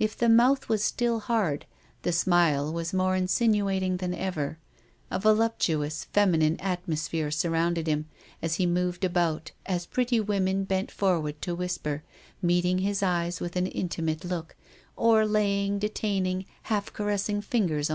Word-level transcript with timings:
If 0.00 0.16
the 0.16 0.30
mouth 0.30 0.70
was 0.70 0.82
still 0.82 1.20
hard, 1.20 1.66
the 2.00 2.10
smile 2.10 2.72
was 2.72 2.94
more 2.94 3.14
insinuating 3.14 3.98
than 3.98 4.14
ever. 4.14 4.56
A 5.10 5.18
voluptuous 5.18 6.06
feminize 6.14 6.56
atmos 6.60 7.06
phere 7.06 7.30
surrounded 7.30 7.86
him 7.86 8.06
as 8.40 8.54
he 8.54 8.64
moved 8.64 9.04
about. 9.04 9.50
Pretty 9.90 10.20
"women 10.20 10.64
bent 10.64 10.90
forward 10.90 11.42
to 11.42 11.54
whisper, 11.54 12.02
THE 12.42 12.46
WORLD 12.46 12.62
WAQS 12.64 12.64
OF. 12.64 12.78
287 12.78 12.78
meeting 12.78 12.78
his 12.78 13.02
eyes 13.02 13.40
with 13.42 13.56
an 13.56 13.66
intimate 13.66 14.24
look, 14.24 14.56
or 14.96 15.26
laying 15.26 15.78
detaining, 15.78 16.46
half 16.62 16.90
caressing 16.94 17.42
fingers 17.42 17.74
on 17.74 17.76
his 17.76 17.86
arm. 17.86 17.86